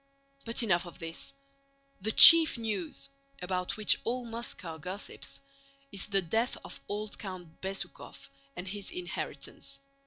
[0.45, 1.35] But enough of this!
[2.01, 3.09] The chief news,
[3.39, 5.41] about which all Moscow gossips,
[5.91, 9.79] is the death of old Count Bezúkhov, and his inheritance.